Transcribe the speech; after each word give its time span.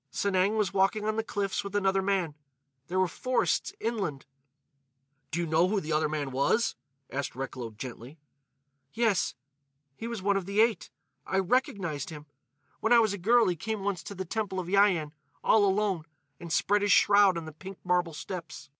"Sanang 0.11 0.57
was 0.57 0.73
walking 0.73 1.05
on 1.05 1.15
the 1.15 1.23
cliffs 1.23 1.63
with 1.63 1.75
another 1.75 2.01
man. 2.01 2.33
There 2.87 2.99
were 2.99 3.07
forests, 3.07 3.71
inland." 3.79 4.25
"Do 5.29 5.39
you 5.39 5.45
know 5.45 5.67
who 5.67 5.79
the 5.79 5.91
other 5.91 6.09
man 6.09 6.31
was?" 6.31 6.73
asked 7.11 7.35
Recklow 7.35 7.69
gently. 7.77 8.17
"Yes. 8.93 9.35
He 9.95 10.07
was 10.07 10.23
one 10.23 10.37
of 10.37 10.47
the 10.47 10.59
Eight. 10.59 10.89
I 11.27 11.37
recognised 11.37 12.09
him. 12.09 12.25
When 12.79 12.91
I 12.93 12.97
was 12.97 13.13
a 13.13 13.17
girl 13.19 13.47
he 13.47 13.55
came 13.55 13.83
once 13.83 14.01
to 14.05 14.15
the 14.15 14.25
Temple 14.25 14.59
of 14.59 14.65
Yian, 14.65 15.11
all 15.43 15.65
alone, 15.65 16.07
and 16.39 16.51
spread 16.51 16.81
his 16.81 16.91
shroud 16.91 17.37
on 17.37 17.45
the 17.45 17.51
pink 17.53 17.77
marble 17.83 18.15
steps. 18.15 18.69